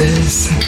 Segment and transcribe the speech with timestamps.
[0.00, 0.67] roses.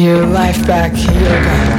[0.00, 0.92] Your life back.
[0.92, 1.69] Mirror,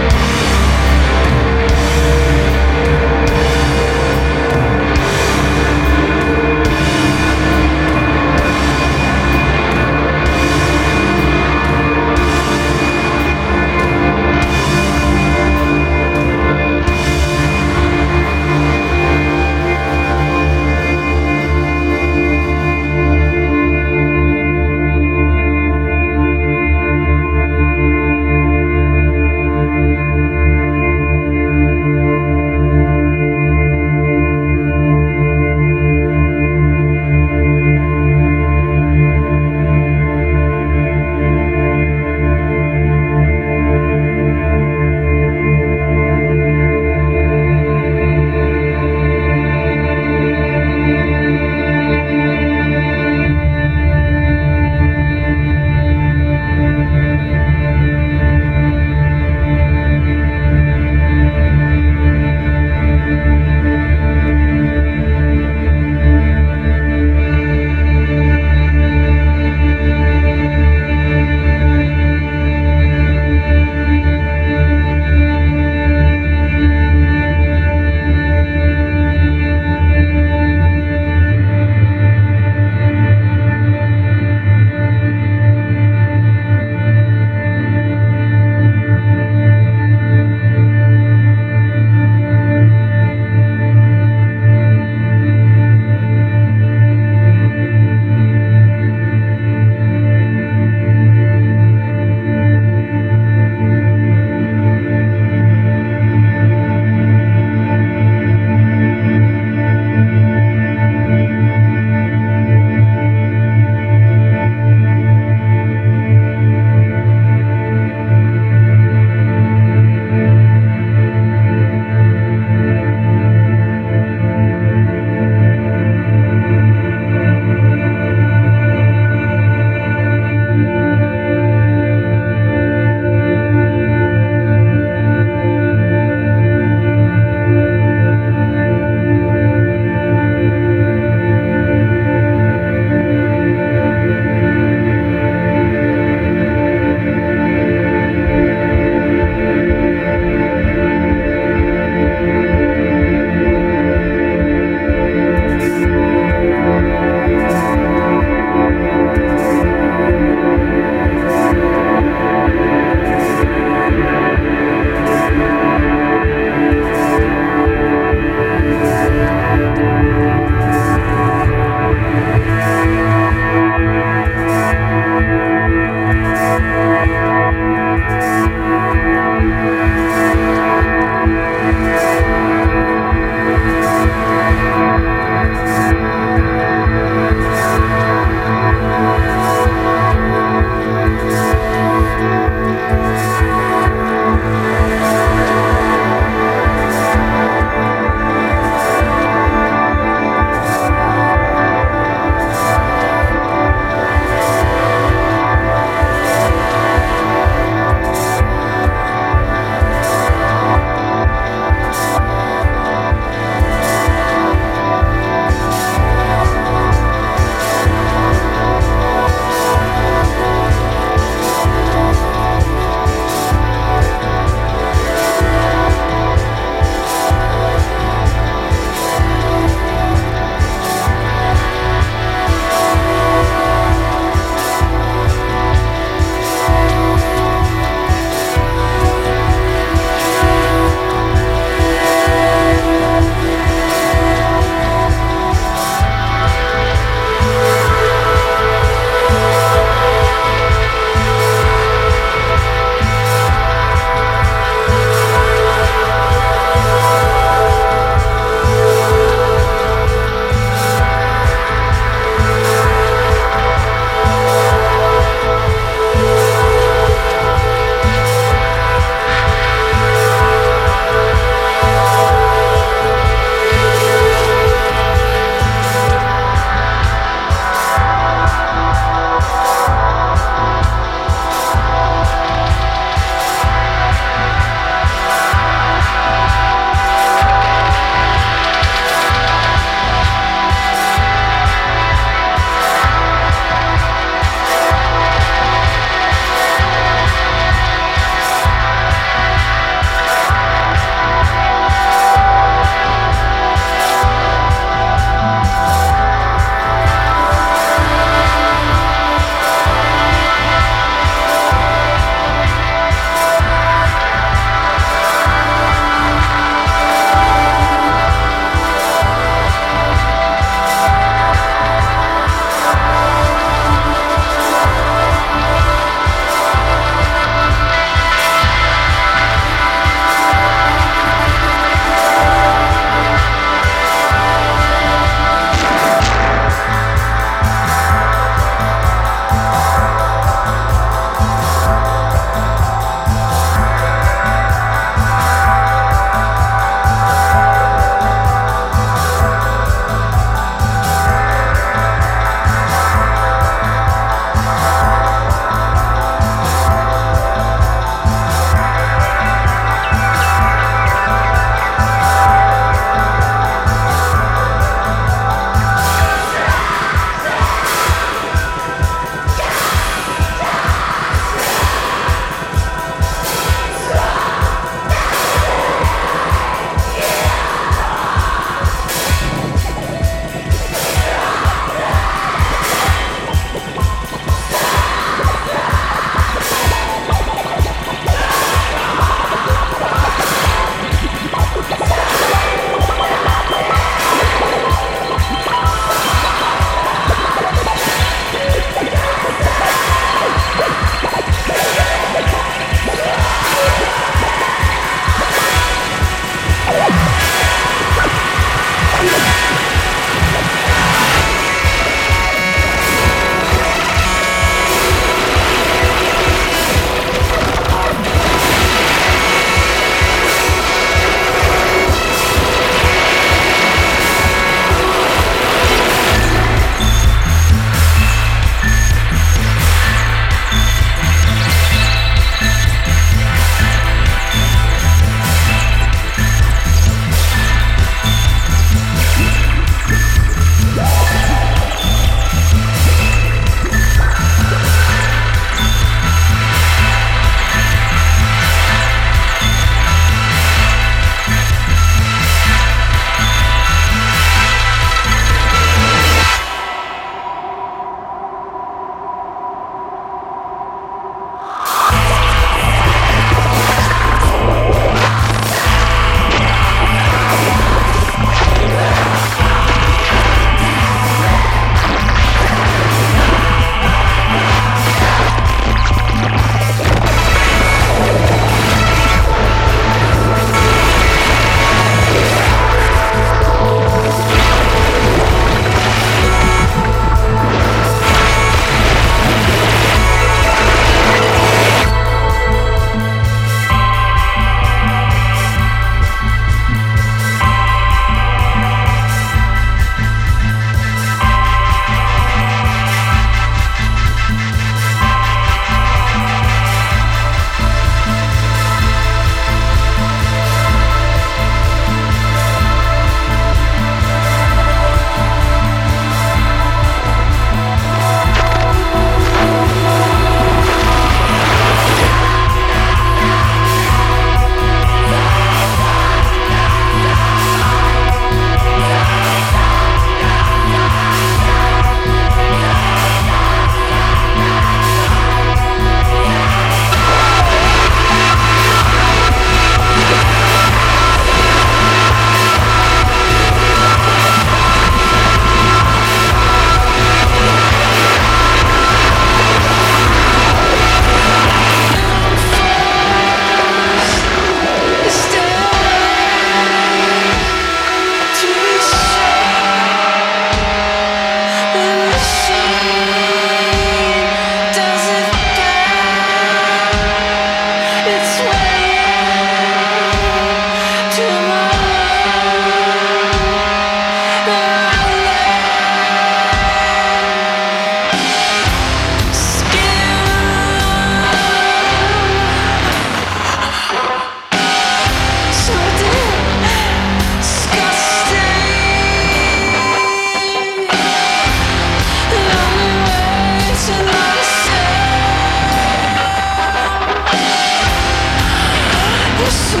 [599.71, 600.00] Yes!